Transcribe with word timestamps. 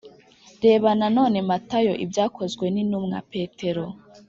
Reba 0.63 0.89
nanone 0.99 1.37
Matayo 1.49 1.93
Ibyakozwenintumwa 2.05 3.17
Petero 3.31 3.85